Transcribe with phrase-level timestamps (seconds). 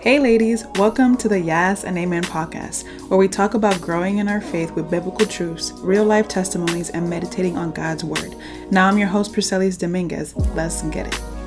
[0.00, 4.28] Hey, ladies, welcome to the Yes and Amen podcast, where we talk about growing in
[4.28, 8.36] our faith with biblical truths, real life testimonies, and meditating on God's Word.
[8.70, 10.36] Now, I'm your host, Priscelis Dominguez.
[10.54, 11.37] Let's get it.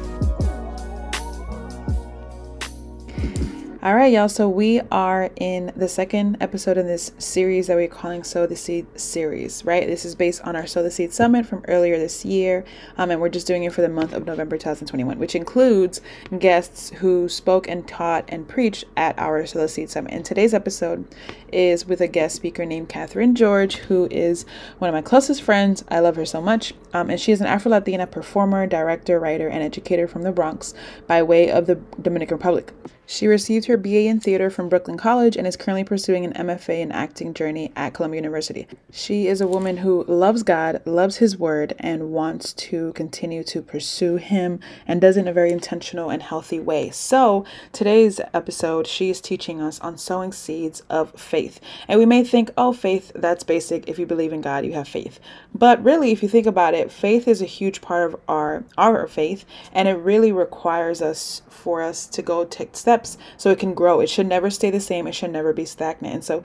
[3.83, 4.29] All right, y'all.
[4.29, 8.55] So we are in the second episode in this series that we're calling Sow the
[8.55, 9.87] Seed series, right?
[9.87, 12.63] This is based on our Sow the Seed Summit from earlier this year.
[12.99, 15.99] Um, and we're just doing it for the month of November 2021, which includes
[16.37, 20.13] guests who spoke and taught and preached at our Sow the Seed Summit.
[20.13, 21.07] And today's episode
[21.51, 24.45] is with a guest speaker named Catherine George, who is
[24.77, 25.83] one of my closest friends.
[25.89, 26.75] I love her so much.
[26.93, 30.75] Um, and she is an Afro Latina performer, director, writer, and educator from the Bronx
[31.07, 32.73] by way of the Dominican Republic.
[33.11, 36.79] She received her BA in theater from Brooklyn College and is currently pursuing an MFA
[36.79, 38.69] in acting journey at Columbia University.
[38.89, 43.61] She is a woman who loves God, loves His Word, and wants to continue to
[43.61, 46.89] pursue Him and does it in a very intentional and healthy way.
[46.89, 47.43] So,
[47.73, 51.59] today's episode, she is teaching us on sowing seeds of faith.
[51.89, 53.89] And we may think, oh, faith, that's basic.
[53.89, 55.19] If you believe in God, you have faith.
[55.53, 59.05] But really, if you think about it, faith is a huge part of our, our
[59.05, 63.00] faith, and it really requires us for us to go take steps
[63.37, 63.99] so it can grow.
[63.99, 66.13] It should never stay the same, it should never be stagnant.
[66.13, 66.43] And so,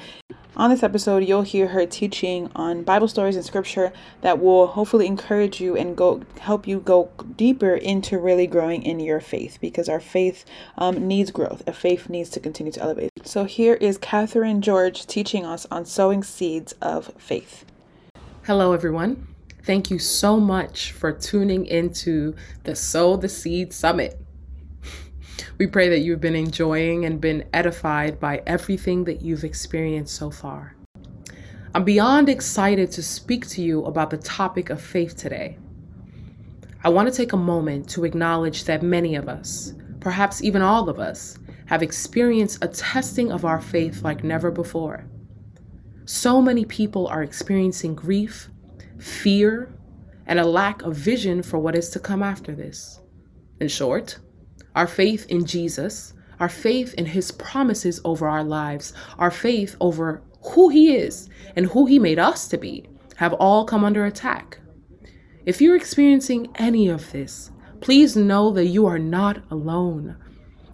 [0.56, 5.06] on this episode, you'll hear her teaching on Bible stories and scripture that will hopefully
[5.06, 9.86] encourage you and go help you go deeper into really growing in your faith because
[9.86, 10.46] our faith
[10.78, 11.62] um, needs growth.
[11.66, 13.10] A faith needs to continue to elevate.
[13.22, 17.66] So here is Catherine George teaching us on sowing seeds of faith.
[18.44, 19.26] Hello, everyone.
[19.62, 22.34] Thank you so much for tuning into
[22.64, 24.18] the Sow the Seed Summit.
[25.58, 30.30] We pray that you've been enjoying and been edified by everything that you've experienced so
[30.30, 30.76] far.
[31.74, 35.58] I'm beyond excited to speak to you about the topic of faith today.
[36.82, 40.88] I want to take a moment to acknowledge that many of us, perhaps even all
[40.88, 45.04] of us, have experienced a testing of our faith like never before.
[46.04, 48.48] So many people are experiencing grief,
[48.98, 49.74] fear,
[50.26, 53.00] and a lack of vision for what is to come after this.
[53.60, 54.18] In short,
[54.76, 60.22] our faith in Jesus, our faith in his promises over our lives, our faith over
[60.52, 64.58] who he is and who he made us to be have all come under attack.
[65.46, 67.50] If you're experiencing any of this,
[67.80, 70.16] please know that you are not alone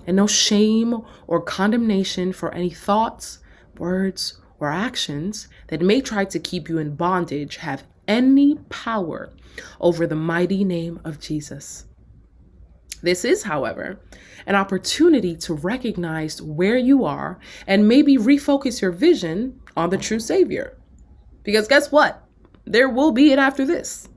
[0.07, 3.39] and no shame or condemnation for any thoughts,
[3.79, 9.33] words, or actions that may try to keep you in bondage have any power
[9.81, 11.85] over the mighty name of Jesus.
[13.03, 14.01] This is, however,
[14.47, 20.21] an opportunity to recognize where you are and maybe refocus your vision on the true
[20.21, 20.77] Savior.
[21.43, 22.23] Because guess what?
[22.65, 24.09] There will be it after this.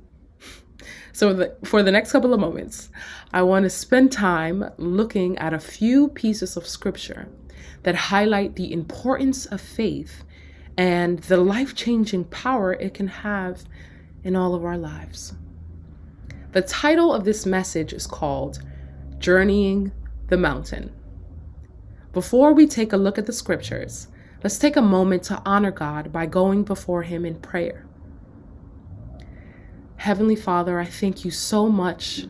[1.14, 2.90] So, the, for the next couple of moments,
[3.34, 7.30] I want to spend time looking at a few pieces of scripture
[7.84, 10.24] that highlight the importance of faith
[10.78, 13.64] and the life changing power it can have
[14.24, 15.34] in all of our lives.
[16.52, 18.60] The title of this message is called
[19.20, 19.92] Journeying
[20.28, 20.92] the Mountain.
[22.14, 24.08] Before we take a look at the scriptures,
[24.44, 27.86] let's take a moment to honor God by going before Him in prayer.
[29.98, 32.28] Heavenly Father, I thank you so much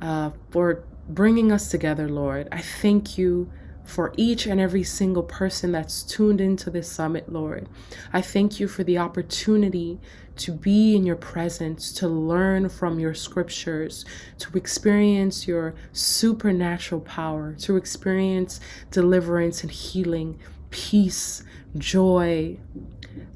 [0.00, 2.48] uh, for bringing us together, Lord.
[2.50, 3.50] I thank you
[3.88, 7.66] for each and every single person that's tuned into this summit, Lord.
[8.12, 9.98] I thank you for the opportunity
[10.36, 14.04] to be in your presence, to learn from your scriptures,
[14.40, 18.60] to experience your supernatural power, to experience
[18.90, 20.38] deliverance and healing,
[20.68, 21.42] peace,
[21.78, 22.58] joy,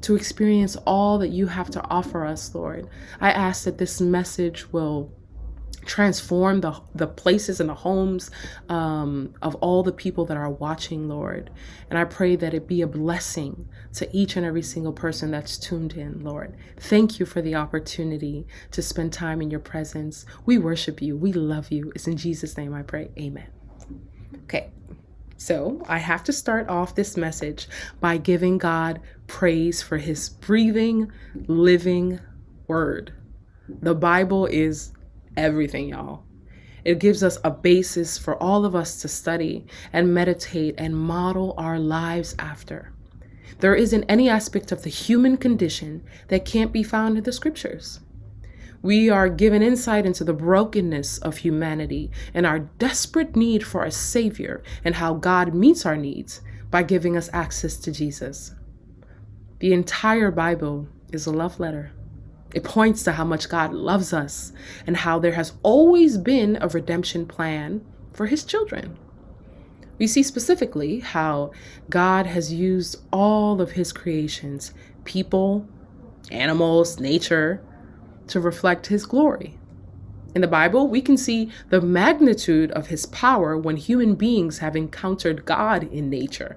[0.03, 2.89] to experience all that you have to offer us, Lord.
[3.23, 5.11] I ask that this message will
[5.85, 8.31] transform the the places and the homes
[8.69, 11.51] um, of all the people that are watching, Lord.
[11.91, 15.59] And I pray that it be a blessing to each and every single person that's
[15.59, 16.57] tuned in, Lord.
[16.79, 20.25] Thank you for the opportunity to spend time in your presence.
[20.47, 21.17] We worship you.
[21.17, 21.93] We love you.
[21.95, 23.11] It's in Jesus' name I pray.
[23.19, 23.49] Amen.
[24.45, 24.71] Okay.
[25.37, 27.67] So, I have to start off this message
[28.01, 31.11] by giving God praise for his breathing,
[31.49, 32.21] living
[32.69, 33.13] word.
[33.69, 34.93] The Bible is
[35.37, 36.25] everything, y'all.
[36.85, 41.55] It gives us a basis for all of us to study and meditate and model
[41.57, 42.93] our lives after.
[43.61, 48.01] There isn't any aspect of the human condition that can't be found in the scriptures.
[48.83, 53.93] We are given insight into the brokenness of humanity and our desperate need for a
[53.93, 56.41] Savior and how God meets our needs
[56.73, 58.57] by giving us access to Jesus.
[59.61, 61.93] The entire Bible is a love letter.
[62.55, 64.53] It points to how much God loves us
[64.87, 68.99] and how there has always been a redemption plan for his children.
[69.99, 71.53] We see specifically how
[71.89, 75.67] God has used all of his creations, people,
[76.31, 77.63] animals, nature,
[78.29, 79.59] to reflect his glory.
[80.35, 84.75] In the Bible, we can see the magnitude of his power when human beings have
[84.75, 86.57] encountered God in nature.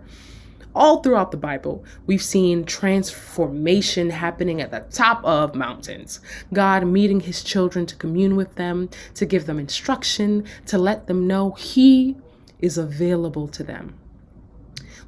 [0.75, 6.19] All throughout the Bible, we've seen transformation happening at the top of mountains.
[6.51, 11.27] God meeting his children to commune with them, to give them instruction, to let them
[11.27, 12.17] know he
[12.59, 13.97] is available to them.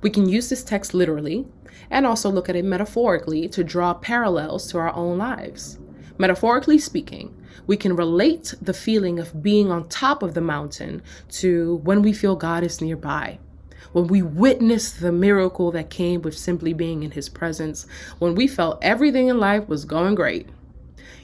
[0.02, 1.46] We can use this text literally
[1.90, 5.80] and also look at it metaphorically to draw parallels to our own lives.
[6.18, 7.36] Metaphorically speaking,
[7.68, 12.13] we can relate the feeling of being on top of the mountain to when we
[12.13, 13.40] feel God is nearby.
[13.94, 17.85] When we witnessed the miracle that came with simply being in his presence,
[18.19, 20.47] when we felt everything in life was going great.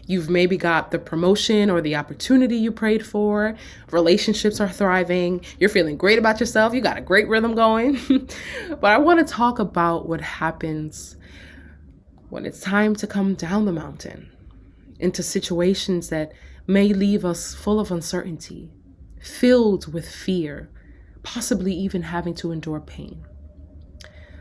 [0.05, 3.55] You've maybe got the promotion or the opportunity you prayed for,
[3.91, 8.00] relationships are thriving, you're feeling great about yourself, you got a great rhythm going.
[8.69, 11.15] but I want to talk about what happens
[12.29, 14.29] when it's time to come down the mountain
[15.00, 16.33] into situations that
[16.67, 18.71] may leave us full of uncertainty,
[19.21, 20.69] filled with fear,
[21.24, 23.25] possibly even having to endure pain.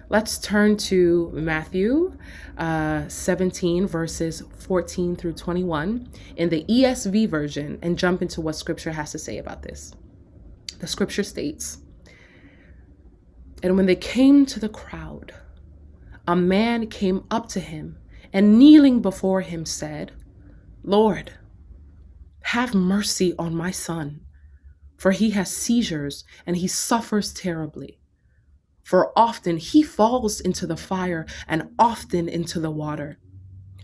[0.08, 2.18] Let's turn to Matthew
[2.58, 6.06] uh, 17, verses 14 through 21
[6.36, 9.94] in the ESV version and jump into what scripture has to say about this.
[10.80, 11.78] The scripture states
[13.62, 15.32] And when they came to the crowd,
[16.28, 17.96] a man came up to him
[18.34, 20.12] and kneeling before him said,
[20.82, 21.32] Lord,
[22.42, 24.20] have mercy on my son,
[25.02, 27.98] for he has seizures and he suffers terribly.
[28.84, 33.18] For often he falls into the fire and often into the water.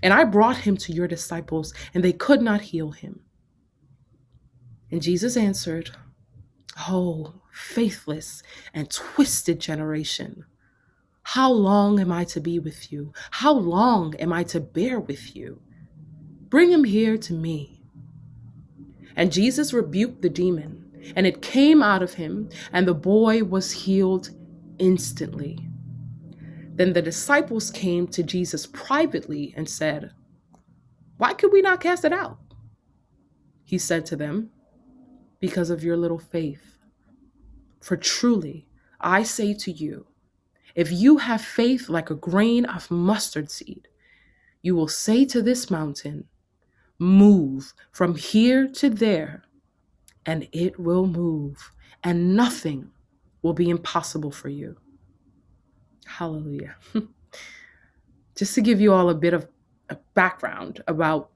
[0.00, 3.22] And I brought him to your disciples, and they could not heal him.
[4.92, 5.90] And Jesus answered,
[6.88, 10.44] Oh, faithless and twisted generation.
[11.24, 13.12] How long am I to be with you?
[13.32, 15.62] How long am I to bear with you?
[16.48, 17.82] Bring him here to me.
[19.16, 23.72] And Jesus rebuked the demon, and it came out of him, and the boy was
[23.72, 24.30] healed
[24.78, 25.58] instantly.
[26.74, 30.12] Then the disciples came to Jesus privately and said,
[31.16, 32.38] Why could we not cast it out?
[33.64, 34.50] He said to them,
[35.40, 36.78] Because of your little faith.
[37.80, 38.66] For truly,
[39.00, 40.06] I say to you,
[40.74, 43.88] if you have faith like a grain of mustard seed,
[44.62, 46.24] you will say to this mountain,
[46.98, 49.42] Move from here to there,
[50.26, 51.72] and it will move,
[52.04, 52.90] and nothing
[53.42, 54.76] will be impossible for you.
[56.06, 56.76] Hallelujah.
[58.36, 59.48] Just to give you all a bit of
[59.88, 61.30] a background about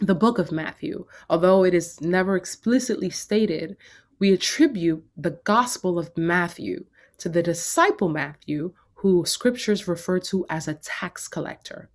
[0.00, 3.76] the book of Matthew, although it is never explicitly stated,
[4.18, 6.84] we attribute the Gospel of Matthew
[7.18, 11.90] to the disciple Matthew, who scriptures refer to as a tax collector.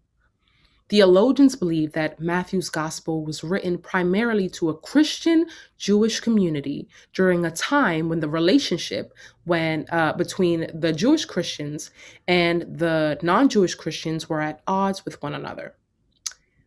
[0.91, 5.45] Theologians believe that Matthew's gospel was written primarily to a Christian
[5.77, 9.13] Jewish community during a time when the relationship
[9.45, 11.91] when uh, between the Jewish Christians
[12.27, 15.77] and the non-Jewish Christians were at odds with one another.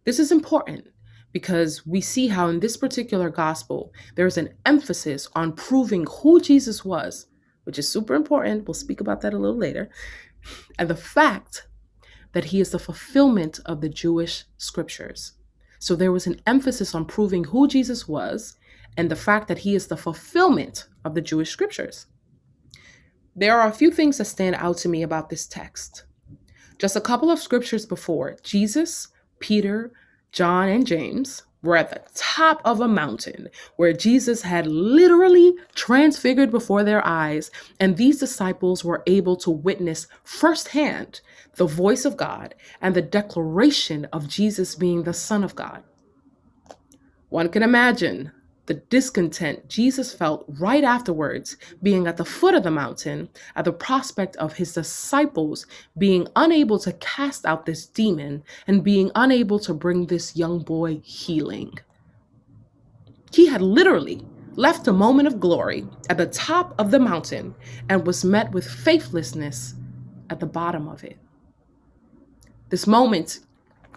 [0.05, 0.87] This is important
[1.33, 6.83] because we see how in this particular gospel there's an emphasis on proving who Jesus
[6.83, 7.27] was,
[7.65, 8.67] which is super important.
[8.67, 9.91] We'll speak about that a little later.
[10.79, 11.67] And the fact
[12.35, 15.33] that he is the fulfillment of the Jewish scriptures.
[15.79, 18.57] So there was an emphasis on proving who Jesus was
[18.97, 22.07] and the fact that he is the fulfillment of the Jewish scriptures.
[23.37, 26.05] There are a few things that stand out to me about this text.
[26.79, 29.93] Just a couple of scriptures before, Jesus, Peter,
[30.33, 36.51] John, and James were at the top of a mountain where Jesus had literally transfigured
[36.51, 41.23] before their eyes, and these disciples were able to witness firsthand
[41.57, 45.83] the voice of God and the declaration of Jesus being the Son of God.
[47.31, 48.31] One can imagine
[48.67, 53.73] the discontent Jesus felt right afterwards, being at the foot of the mountain, at the
[53.73, 55.67] prospect of his disciples
[55.99, 61.01] being unable to cast out this demon and being unable to bring this young boy
[61.05, 61.79] healing.
[63.33, 64.25] He had literally
[64.57, 67.55] left a moment of glory at the top of the mountain
[67.89, 69.75] and was met with faithlessness
[70.31, 71.19] at the bottom of it.
[72.71, 73.41] This moment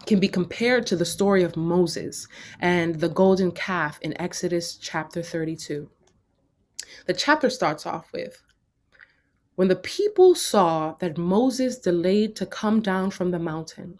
[0.06, 2.26] can be compared to the story of Moses
[2.60, 5.88] and the golden calf in Exodus chapter 32.
[7.06, 8.42] The chapter starts off with
[9.54, 13.98] When the people saw that Moses delayed to come down from the mountain,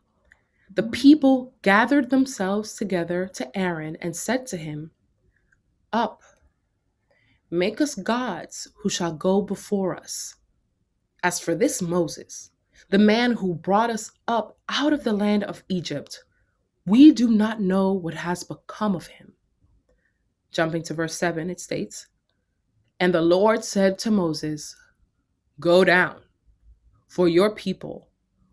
[0.75, 4.91] the people gathered themselves together to Aaron and said to him,
[5.93, 6.23] Up,
[7.51, 10.37] Make us gods who shall go before us.
[11.23, 12.51] As for this Moses,
[12.91, 16.25] the man who brought us up out of the land of Egypt,
[16.87, 19.35] we do not know what has become of him.
[20.51, 22.07] Jumping to verse 7, it states,
[22.99, 24.75] And the Lord said to Moses,
[25.61, 26.23] Go down,
[27.07, 28.09] for your people,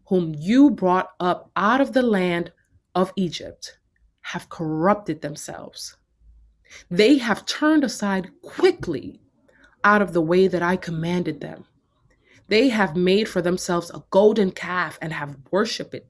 [0.07, 2.51] whom you brought up out of the land
[2.93, 3.77] of Egypt,
[4.21, 5.95] have corrupted themselves.
[6.89, 9.21] They have turned aside quickly
[9.83, 11.65] out of the way that I commanded them.
[12.47, 16.07] They have made for themselves a golden calf and have worshiped it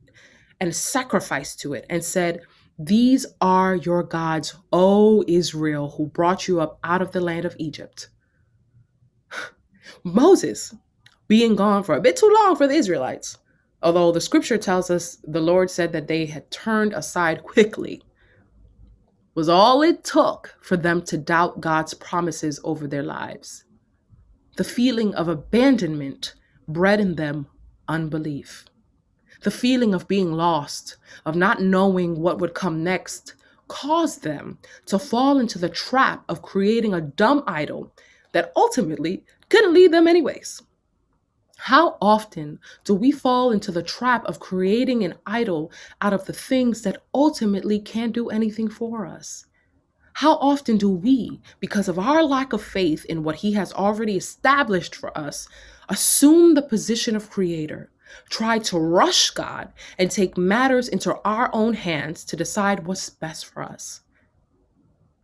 [0.60, 2.42] and sacrificed to it and said,
[2.78, 7.56] These are your gods, O Israel, who brought you up out of the land of
[7.58, 8.10] Egypt.
[10.04, 10.74] Moses,
[11.28, 13.38] being gone for a bit too long for the Israelites,
[13.82, 18.02] although the scripture tells us the Lord said that they had turned aside quickly,
[19.36, 23.66] was all it took for them to doubt God's promises over their lives.
[24.58, 26.34] The feeling of abandonment
[26.68, 27.48] bred in them
[27.90, 28.66] unbelief.
[29.42, 30.96] The feeling of being lost,
[31.26, 33.36] of not knowing what would come next,
[33.68, 37.92] caused them to fall into the trap of creating a dumb idol
[38.32, 40.62] that ultimately couldn't lead them, anyways.
[41.58, 45.72] How often do we fall into the trap of creating an idol
[46.02, 49.46] out of the things that ultimately can't do anything for us?
[50.20, 54.16] How often do we, because of our lack of faith in what He has already
[54.16, 55.46] established for us,
[55.90, 57.92] assume the position of creator,
[58.30, 63.46] try to rush God, and take matters into our own hands to decide what's best
[63.46, 64.04] for us?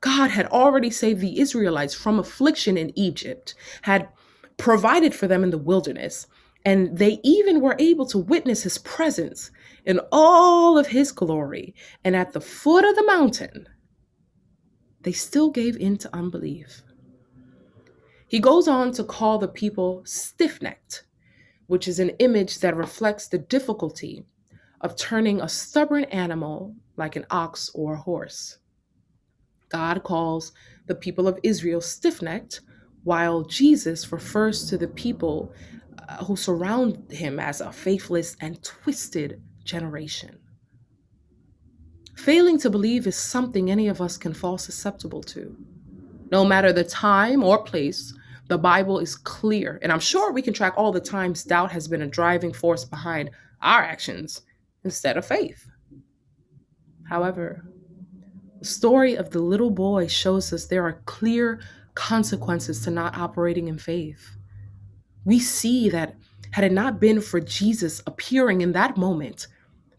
[0.02, 4.10] God had already saved the Israelites from affliction in Egypt, had
[4.58, 6.28] provided for them in the wilderness.
[6.66, 9.52] And they even were able to witness his presence
[9.86, 11.76] in all of his glory.
[12.04, 13.70] And at the foot of the mountain,
[15.04, 16.84] they still gave in to unbelief.
[18.28, 21.04] He goes on to call the people stiff necked,
[21.68, 24.26] which is an image that reflects the difficulty
[24.80, 28.60] of turning a stubborn animal like an ox or a horse.
[29.70, 30.52] God calls
[30.88, 32.62] the people of Israel stiff necked
[33.04, 35.54] while Jesus refers to the people
[36.08, 40.41] uh, who surround him as a faithless and twisted generation.
[42.24, 45.58] Failing to believe is something any of us can fall susceptible to.
[46.30, 48.14] No matter the time or place,
[48.48, 51.88] the Bible is clear, and I'm sure we can track all the times doubt has
[51.88, 53.32] been a driving force behind
[53.64, 54.44] our actions
[54.84, 55.68] instead of faith.
[57.10, 57.66] However,
[58.60, 61.60] the story of the little boy shows us there are clear
[61.96, 64.38] consequences to not operating in faith.
[65.26, 66.18] We see that
[66.52, 69.48] had it not been for Jesus appearing in that moment,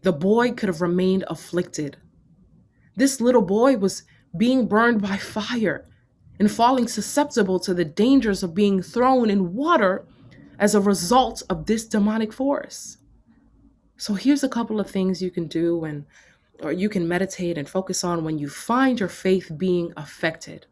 [0.03, 1.97] the boy could have remained afflicted.
[2.95, 4.03] This little boy was
[4.35, 5.85] being burned by fire
[6.39, 10.05] and falling susceptible to the dangers of being thrown in water
[10.59, 12.97] as a result of this demonic force.
[13.97, 16.05] So here's a couple of things you can do when
[16.61, 20.65] or you can meditate and focus on when you find your faith being affected.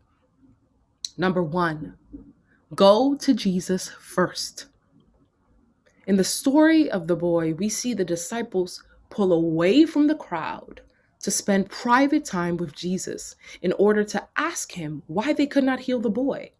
[1.18, 1.98] Number one,
[2.74, 4.68] go to Jesus first.
[6.08, 10.82] In the story of the boy, we see the disciples pull away from the crowd
[11.22, 15.82] to spend private time with Jesus in order to ask him why they could not
[15.82, 16.52] heal the boy.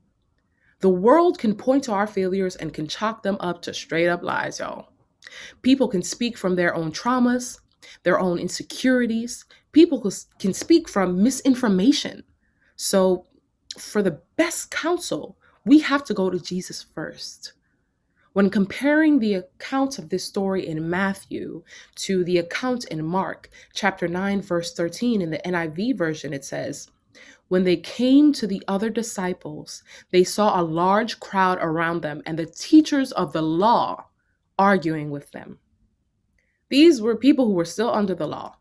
[0.80, 4.24] The world can point to our failures and can chalk them up to straight up
[4.24, 4.90] lies, y'all.
[5.62, 7.60] People can speak from their own traumas,
[8.04, 9.46] their own insecurities.
[9.72, 12.24] People can speak from misinformation.
[12.76, 13.28] So
[13.78, 17.54] for the best counsel, we have to go to Jesus first.
[18.34, 21.64] When comparing the account of this story in Matthew
[21.96, 26.88] to the account in Mark, chapter 9, verse 13, in the NIV version, it says,
[27.50, 32.40] When they came to the other disciples, they saw a large crowd around them and
[32.40, 34.06] the teachers of the law
[34.58, 35.60] arguing with them.
[36.70, 38.56] These were people who were still under the law.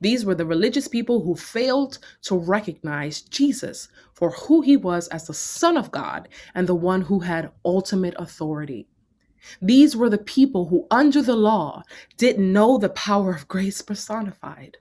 [0.00, 5.26] These were the religious people who failed to recognize Jesus for who he was as
[5.26, 8.88] the Son of God and the one who had ultimate authority.
[9.60, 11.82] These were the people who, under the law,
[12.16, 14.76] didn't know the power of grace personified.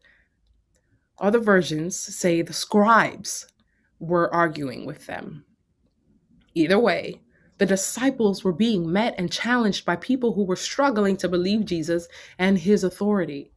[1.20, 3.48] Other versions say the scribes
[4.00, 5.46] were arguing with them.
[6.54, 7.22] Either way,
[7.60, 12.08] the disciples were being met and challenged by people who were struggling to believe Jesus
[12.40, 13.52] and his authority.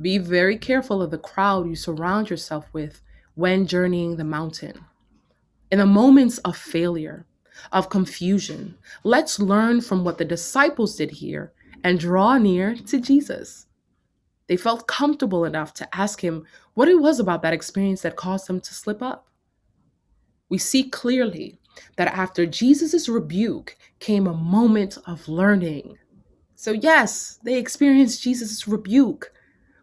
[0.00, 3.00] Be very careful of the crowd you surround yourself with
[3.34, 4.84] when journeying the mountain.
[5.70, 7.24] In the moments of failure,
[7.72, 11.52] of confusion, let's learn from what the disciples did here
[11.84, 13.66] and draw near to Jesus.
[14.46, 18.46] They felt comfortable enough to ask him what it was about that experience that caused
[18.46, 19.26] them to slip up.
[20.48, 21.58] we see clearly
[21.96, 25.98] that after Jesus' rebuke came a moment of learning.
[26.54, 29.32] So, yes, they experienced Jesus' rebuke,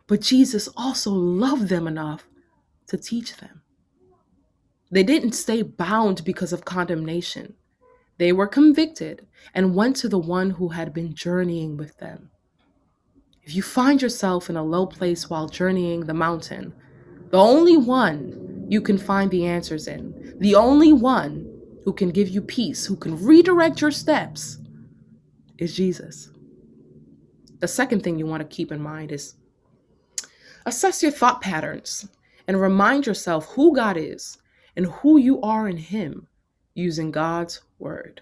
[0.07, 2.27] but Jesus also loved them enough
[2.87, 3.61] to teach them.
[4.91, 7.55] They didn't stay bound because of condemnation.
[8.17, 12.31] They were convicted and went to the one who had been journeying with them.
[13.43, 16.73] If you find yourself in a low place while journeying the mountain,
[17.29, 21.51] the only one you can find the answers in, the only one
[21.83, 24.57] who can give you peace, who can redirect your steps,
[25.57, 26.31] is Jesus.
[27.59, 29.35] The second thing you want to keep in mind is
[30.65, 32.07] assess your thought patterns
[32.47, 34.37] and remind yourself who God is
[34.75, 36.27] and who you are in Him
[36.73, 38.21] using God's word.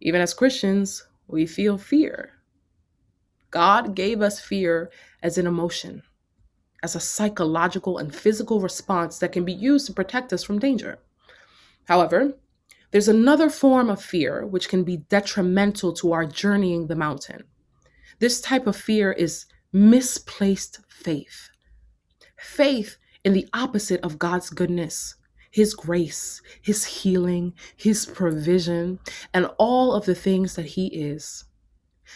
[0.00, 2.32] Even as Christians, we feel fear.
[3.50, 4.90] God gave us fear
[5.22, 6.02] as an emotion,
[6.82, 10.98] as a psychological and physical response that can be used to protect us from danger.
[11.84, 12.34] However,
[12.90, 17.44] there's another form of fear which can be detrimental to our journeying the mountain.
[18.18, 21.50] This type of fear is misplaced faith.
[22.36, 25.16] Faith in the opposite of God's goodness,
[25.54, 28.98] His grace, His healing, His provision,
[29.32, 31.44] and all of the things that He is.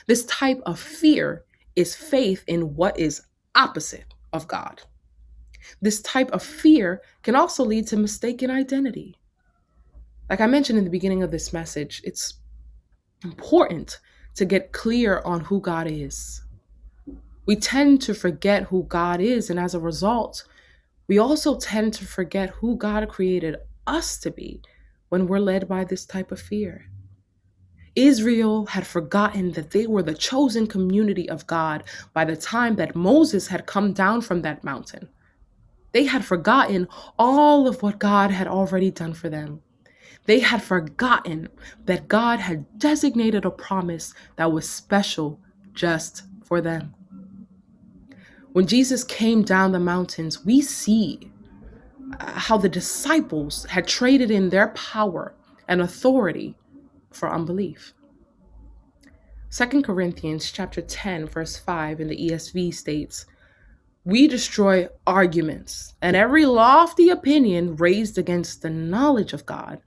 [0.08, 1.44] This type of fear
[1.76, 3.22] is faith in what is
[3.54, 4.82] opposite of God.
[5.80, 9.14] This type of fear can also lead to mistaken identity.
[10.28, 12.34] Like I mentioned in the beginning of this message, it's
[13.22, 14.00] important
[14.34, 16.42] to get clear on who God is.
[17.46, 20.44] We tend to forget who God is, and as a result,
[21.08, 24.60] we also tend to forget who God created us to be
[25.08, 26.90] when we're led by this type of fear.
[27.96, 32.94] Israel had forgotten that they were the chosen community of God by the time that
[32.94, 35.08] Moses had come down from that mountain.
[35.92, 36.86] They had forgotten
[37.18, 39.62] all of what God had already done for them.
[40.26, 41.48] They had forgotten
[41.86, 45.40] that God had designated a promise that was special
[45.72, 46.94] just for them.
[48.52, 51.30] When Jesus came down the mountains, we see
[52.18, 55.34] uh, how the disciples had traded in their power
[55.68, 56.56] and authority
[57.10, 57.92] for unbelief.
[59.50, 63.26] 2 Corinthians chapter 10 verse 5 in the ESV states,
[64.04, 69.80] "We destroy arguments and every lofty opinion raised against the knowledge of God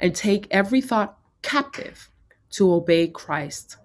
[0.00, 2.10] and take every thought captive
[2.50, 3.76] to obey Christ."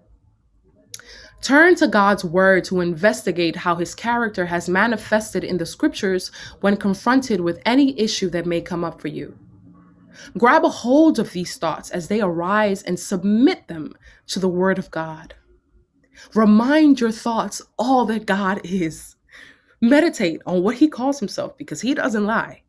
[1.44, 6.30] Turn to God's word to investigate how his character has manifested in the scriptures
[6.62, 9.38] when confronted with any issue that may come up for you.
[10.38, 13.92] Grab a hold of these thoughts as they arise and submit them
[14.28, 15.34] to the word of God.
[16.34, 19.16] Remind your thoughts all that God is.
[19.82, 22.62] Meditate on what he calls himself because he doesn't lie.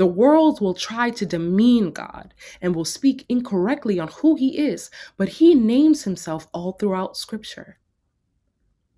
[0.00, 2.32] The world will try to demean God
[2.62, 7.78] and will speak incorrectly on who he is, but he names himself all throughout scripture.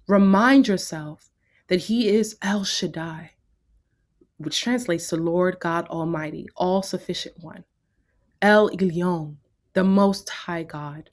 [0.06, 1.28] Remind yourself
[1.66, 3.32] that he is El Shaddai,
[4.36, 7.64] which translates to Lord God Almighty, all sufficient one.
[8.40, 9.38] El Elyon,
[9.72, 11.10] the Most High God.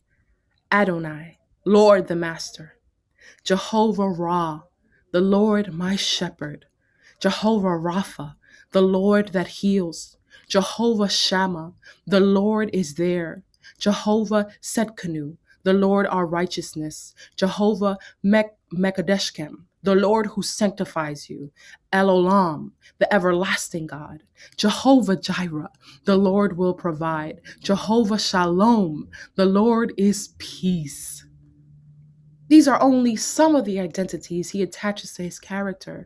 [0.72, 2.78] Adonai, Lord the Master.
[3.44, 4.62] Jehovah Ra,
[5.12, 6.68] the Lord my shepherd.
[7.20, 8.36] Jehovah Rapha,
[8.72, 10.18] the Lord that heals.
[10.48, 11.74] Jehovah Shammah,
[12.06, 13.44] the Lord is there.
[13.80, 17.14] Jehovah Tsidkenu, the Lord our righteousness.
[17.36, 21.52] Jehovah Mek- Mekadeshkem, the Lord who sanctifies you.
[21.94, 24.24] El Olam, the everlasting God.
[24.58, 25.70] Jehovah Jireh,
[26.06, 27.42] the Lord will provide.
[27.62, 31.26] Jehovah Shalom, the Lord is peace.
[32.48, 36.06] These are only some of the identities he attaches to his character.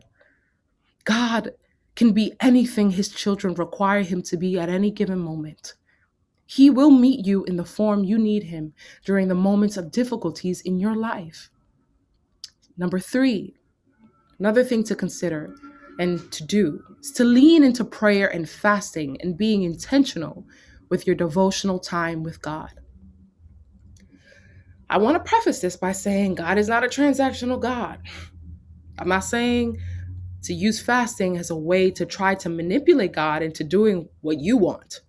[1.04, 1.52] God
[1.96, 5.74] can be anything his children require him to be at any given moment.
[6.46, 10.60] He will meet you in the form you need him during the moments of difficulties
[10.60, 11.50] in your life.
[12.76, 13.54] Number three,
[14.38, 15.54] another thing to consider
[15.98, 20.44] and to do is to lean into prayer and fasting and being intentional
[20.90, 22.70] with your devotional time with God.
[24.90, 28.00] I want to preface this by saying God is not a transactional God.
[28.98, 29.78] I'm not saying
[30.44, 34.56] to use fasting as a way to try to manipulate God into doing what you
[34.56, 35.00] want.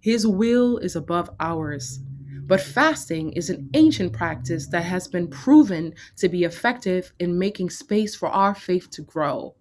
[0.00, 2.00] His will is above ours.
[2.46, 7.70] But fasting is an ancient practice that has been proven to be effective in making
[7.70, 9.56] space for our faith to grow.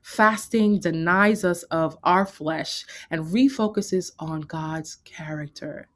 [0.00, 5.88] Fasting denies us of our flesh and refocuses on God's character.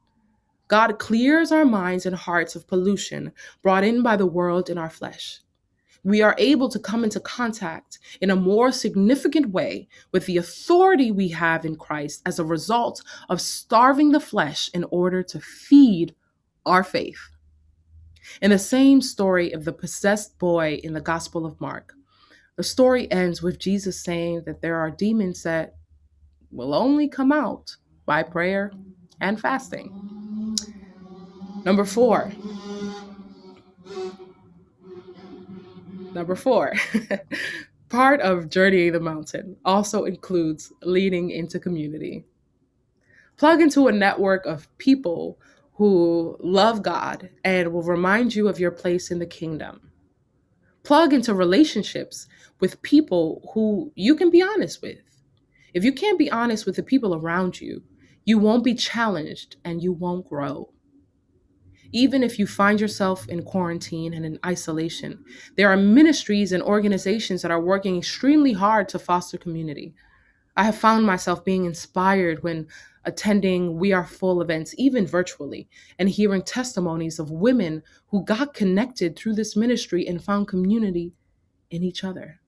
[0.67, 3.31] God clears our minds and hearts of pollution
[3.63, 5.39] brought in by the world and our flesh.
[6.03, 11.11] We are able to come into contact in a more significant way with the authority
[11.11, 16.15] we have in Christ as a result of starving the flesh in order to feed
[16.65, 17.29] our faith.
[18.41, 21.93] In the same story of the possessed boy in the Gospel of Mark,
[22.55, 25.75] the story ends with Jesus saying that there are demons that
[26.51, 28.71] will only come out by prayer
[29.19, 30.57] and fasting.
[31.63, 32.31] Number four.
[36.13, 36.73] Number four.
[37.89, 42.25] Part of journeying the mountain also includes leading into community.
[43.37, 45.39] Plug into a network of people
[45.73, 49.91] who love God and will remind you of your place in the kingdom.
[50.83, 52.27] Plug into relationships
[52.59, 54.99] with people who you can be honest with.
[55.73, 57.83] If you can't be honest with the people around you,
[58.25, 60.69] you won't be challenged and you won't grow.
[61.93, 65.23] Even if you find yourself in quarantine and in isolation,
[65.57, 69.93] there are ministries and organizations that are working extremely hard to foster community.
[70.55, 72.67] I have found myself being inspired when
[73.03, 79.15] attending We Are Full events, even virtually, and hearing testimonies of women who got connected
[79.15, 81.13] through this ministry and found community
[81.71, 82.39] in each other.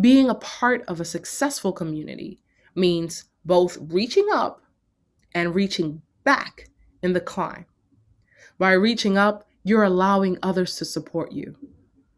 [0.00, 2.40] Being a part of a successful community
[2.74, 4.62] means both reaching up
[5.34, 6.70] and reaching back
[7.02, 7.66] in the climb.
[8.58, 11.56] By reaching up, you're allowing others to support you.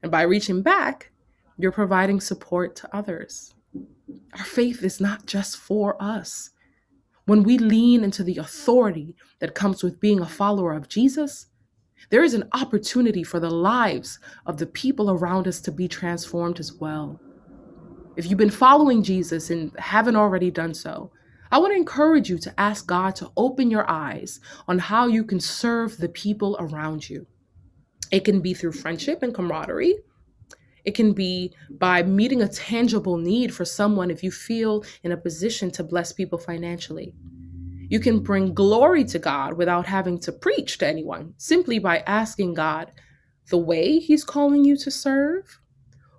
[0.03, 1.11] And by reaching back,
[1.57, 3.55] you're providing support to others.
[4.39, 6.51] Our faith is not just for us.
[7.27, 11.47] When we lean into the authority that comes with being a follower of Jesus,
[12.11, 16.59] there is an opportunity for the lives of the people around us to be transformed
[16.59, 17.21] as well.
[18.17, 21.13] If you've been following Jesus and haven't already done so,
[21.53, 25.39] I to encourage you to ask God to open your eyes on how you can
[25.39, 27.27] serve the people around you.
[28.11, 29.99] It can be through friendship and camaraderie.
[30.85, 35.17] It can be by meeting a tangible need for someone if you feel in a
[35.17, 37.15] position to bless people financially.
[37.89, 42.55] You can bring glory to God without having to preach to anyone, simply by asking
[42.55, 42.91] God
[43.51, 45.61] the way He's calling you to serve,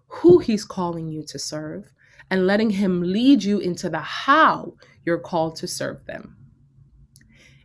[0.08, 1.93] who He's calling you to serve,
[2.30, 4.74] and letting Him lead you into the how
[5.06, 6.36] you're called to serve them.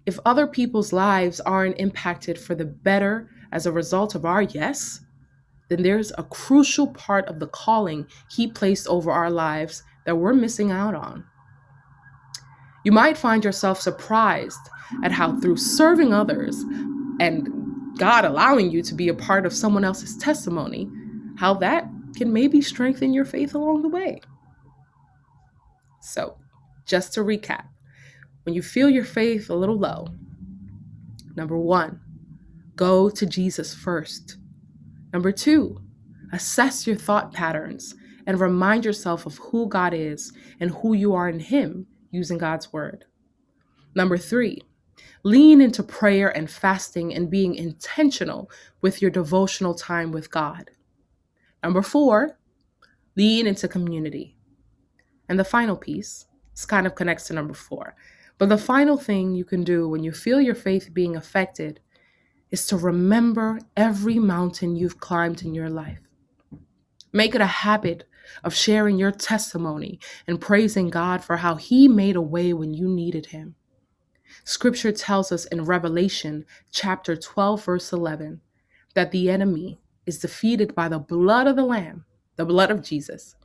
[0.06, 5.00] If other people's lives aren't impacted for the better as a result of our yes,
[5.68, 10.32] then there's a crucial part of the calling He placed over our lives that we're
[10.32, 11.24] missing out on.
[12.84, 14.58] You might find yourself surprised
[15.04, 16.56] at how, through serving others
[17.20, 17.48] and
[17.98, 20.88] God allowing you to be a part of someone else's testimony,
[21.36, 24.20] how that can maybe strengthen your faith along the way.
[26.08, 26.38] So,
[26.86, 27.64] just to recap,
[28.44, 30.08] when you feel your faith a little low,
[31.36, 32.00] number one,
[32.76, 34.38] go to Jesus first.
[35.12, 35.82] Number two,
[36.32, 37.94] assess your thought patterns
[38.26, 42.72] and remind yourself of who God is and who you are in Him using God's
[42.72, 43.04] Word.
[43.94, 44.62] Number three,
[45.24, 50.70] lean into prayer and fasting and being intentional with your devotional time with God.
[51.62, 52.38] Number four,
[53.14, 54.37] lean into community.
[55.28, 57.94] And the final piece, this kind of connects to number four.
[58.38, 61.80] But the final thing you can do when you feel your faith being affected
[62.50, 65.98] is to remember every mountain you've climbed in your life.
[67.12, 68.04] Make it a habit
[68.44, 72.88] of sharing your testimony and praising God for how He made a way when you
[72.88, 73.54] needed Him.
[74.44, 78.40] Scripture tells us in Revelation chapter 12, verse 11,
[78.94, 82.04] that the enemy is defeated by the blood of the Lamb,
[82.36, 83.36] the blood of Jesus,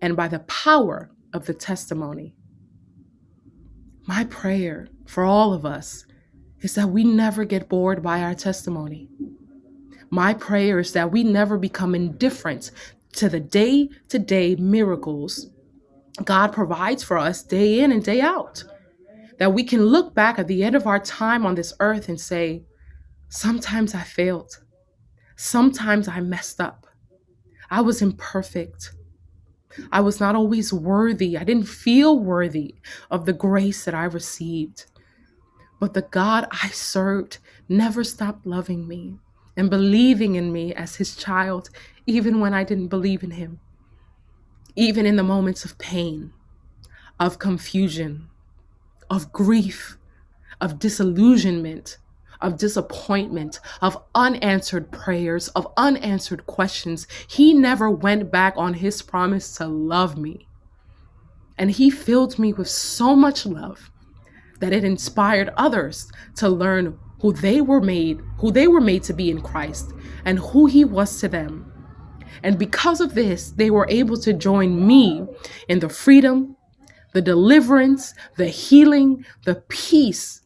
[0.00, 2.34] and by the power of the testimony.
[4.06, 6.06] My prayer for all of us
[6.60, 9.08] is that we never get bored by our testimony.
[10.10, 12.70] My prayer is that we never become indifferent
[13.12, 15.50] to the day to day miracles
[16.24, 18.64] God provides for us day in and day out.
[19.38, 22.20] That we can look back at the end of our time on this earth and
[22.20, 22.64] say,
[23.28, 24.58] Sometimes I failed.
[25.36, 26.86] Sometimes I messed up.
[27.70, 28.92] I was imperfect.
[29.92, 31.36] I was not always worthy.
[31.36, 32.76] I didn't feel worthy
[33.10, 34.86] of the grace that I received.
[35.80, 37.38] But the God I served
[37.68, 39.18] never stopped loving me
[39.56, 41.70] and believing in me as his child,
[42.06, 43.60] even when I didn't believe in him.
[44.76, 46.32] Even in the moments of pain,
[47.18, 48.28] of confusion,
[49.10, 49.98] of grief,
[50.60, 51.98] of disillusionment,
[52.40, 59.54] of disappointment, of unanswered prayers, of unanswered questions, he never went back on his promise
[59.56, 60.46] to love me.
[61.56, 63.90] And he filled me with so much love
[64.60, 69.12] that it inspired others to learn who they were made, who they were made to
[69.12, 69.92] be in Christ,
[70.24, 71.72] and who he was to them,
[72.42, 75.26] And because of this, they were able to join me
[75.68, 76.56] in the freedom,
[77.12, 80.42] the deliverance, the healing, the peace,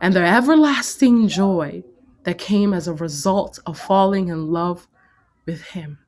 [0.00, 1.82] and the everlasting joy
[2.24, 4.86] that came as a result of falling in love
[5.46, 5.98] with Him.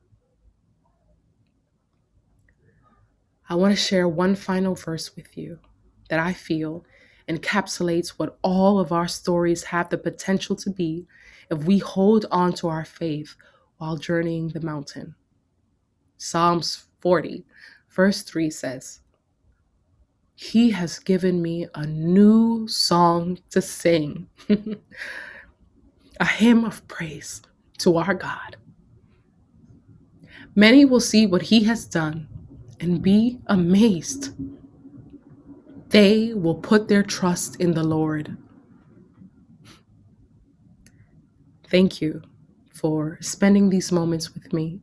[3.49, 5.59] I want to share one final verse with you
[6.09, 6.83] that I feel
[7.29, 11.05] encapsulates what all of our stories have the potential to be
[11.49, 13.35] if we hold on to our faith
[13.77, 15.15] while journeying the mountain.
[16.17, 17.45] Psalms 40,
[17.89, 19.01] verse 3 says,
[20.39, 24.29] He has given me a new song to sing,
[26.19, 27.41] a hymn of praise
[27.79, 28.55] to our God.
[30.53, 32.27] Many will see what He has done
[32.79, 34.35] and be amazed.
[35.89, 38.37] They will put their trust in the Lord.
[41.71, 42.21] Thank you
[42.71, 44.81] for spending these moments with me.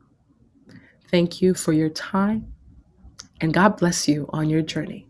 [1.12, 2.52] Thank you for your time,
[3.40, 5.06] and God bless you on your journey.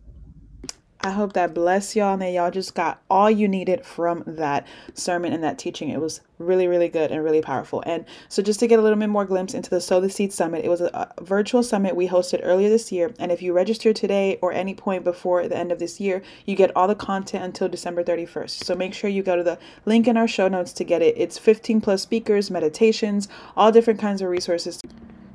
[1.04, 4.66] I hope that bless y'all and that y'all just got all you needed from that
[4.94, 5.90] sermon and that teaching.
[5.90, 7.82] It was really, really good and really powerful.
[7.84, 10.32] And so, just to get a little bit more glimpse into the Sow the Seed
[10.32, 13.12] Summit, it was a, virtual summit we hosted earlier this year.
[13.18, 16.56] And if you register today or any point before the end of this year, you
[16.56, 18.64] get all the content until December 31st.
[18.64, 21.18] So, make sure you go to the link in our show notes to get it.
[21.18, 24.80] It's 15 plus speakers, meditations, all different kinds of resources.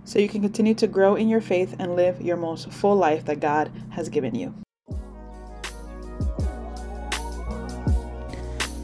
[0.04, 3.26] So you can continue to grow in your faith and live your most full life
[3.26, 4.56] that God has given you.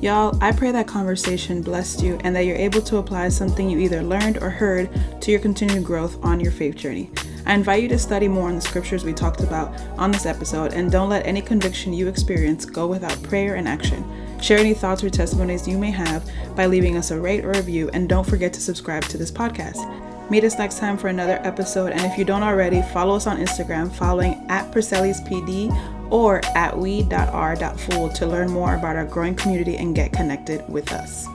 [0.06, 3.80] Y'all, I pray that conversation blessed you and that you're able to apply something you
[3.80, 4.88] either learned or heard
[5.20, 7.10] to your continued growth on your faith journey.
[7.48, 10.74] I invite you to study more on the scriptures we talked about on this episode
[10.74, 14.06] and don't let any conviction you experience go without prayer and action.
[14.40, 17.90] Share any thoughts or testimonies you may have by leaving us a rate or review
[17.94, 19.90] and don't forget to subscribe to this podcast.
[20.30, 23.38] Meet us next time for another episode, and if you don't already, follow us on
[23.38, 25.72] Instagram following at Purcelli's PD
[26.10, 31.28] or at we.r.full to learn more about our growing community and get connected with us.